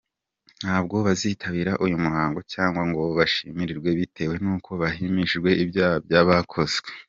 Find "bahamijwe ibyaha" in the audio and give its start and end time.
4.81-5.97